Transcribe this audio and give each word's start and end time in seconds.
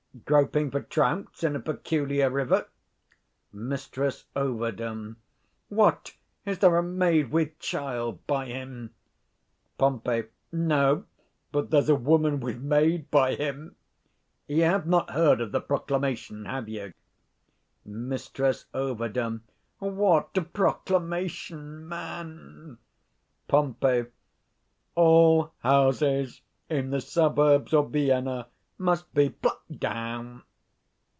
_Groping 0.25 0.71
for 0.71 0.81
trouts 0.81 1.41
in 1.41 1.55
a 1.55 1.59
peculiar 1.59 2.29
river. 2.29 2.67
Mrs 3.55 4.25
Ov. 4.35 5.15
What, 5.69 6.15
is 6.45 6.59
there 6.59 6.77
a 6.77 6.83
maid 6.83 7.31
with 7.31 7.57
child 7.59 8.25
by 8.27 8.47
him? 8.47 8.93
Pom. 9.77 10.01
No, 10.51 11.05
but 11.53 11.69
there's 11.71 11.87
a 11.87 11.95
woman 11.95 12.41
with 12.41 12.61
maid 12.61 13.09
by 13.09 13.35
him. 13.35 13.77
You 14.47 14.63
have 14.63 14.85
not 14.85 15.11
heard 15.11 15.39
of 15.39 15.53
the 15.53 15.61
proclamation, 15.61 16.43
have 16.45 16.67
you? 16.67 16.91
Mrs 17.87 18.65
Ov. 18.73 19.39
What 19.79 20.53
proclamation, 20.53 21.87
man? 21.87 22.77
90 23.51 23.79
Pom. 24.03 24.07
All 24.93 25.53
houses 25.59 26.41
in 26.69 26.89
the 26.89 26.99
suburbs 27.01 27.73
of 27.73 27.91
Vienna 27.91 28.47
must 28.77 29.13
be 29.13 29.29
plucked 29.29 29.79
down. 29.79 30.41